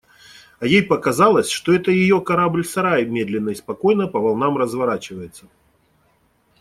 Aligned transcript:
А 0.59 0.65
ей 0.65 0.81
показалось, 0.81 1.51
что 1.51 1.71
это 1.73 1.91
ее 1.91 2.21
корабль-сарай 2.21 3.05
медленно 3.05 3.49
и 3.51 3.53
спокойно 3.53 4.07
по 4.07 4.19
волнам 4.19 4.57
разворачивается. 4.57 5.45